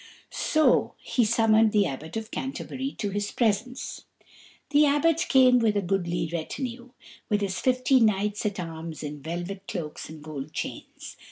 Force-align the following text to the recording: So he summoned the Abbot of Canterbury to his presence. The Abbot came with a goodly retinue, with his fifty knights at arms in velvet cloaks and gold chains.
So 0.31 0.95
he 0.97 1.23
summoned 1.23 1.71
the 1.71 1.85
Abbot 1.85 2.17
of 2.17 2.31
Canterbury 2.31 2.93
to 2.97 3.11
his 3.11 3.29
presence. 3.29 4.05
The 4.71 4.87
Abbot 4.87 5.27
came 5.29 5.59
with 5.59 5.77
a 5.77 5.81
goodly 5.83 6.27
retinue, 6.33 6.89
with 7.29 7.41
his 7.41 7.59
fifty 7.59 7.99
knights 7.99 8.43
at 8.47 8.59
arms 8.59 9.03
in 9.03 9.21
velvet 9.21 9.67
cloaks 9.67 10.09
and 10.09 10.23
gold 10.23 10.53
chains. 10.53 11.17